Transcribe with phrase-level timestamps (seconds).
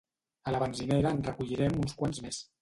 [0.51, 2.43] A la benzinera en recollirem uns quants més